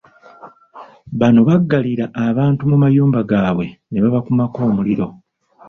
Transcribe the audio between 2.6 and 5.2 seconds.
mu mayumba gaabwe ne babakumako omuliro.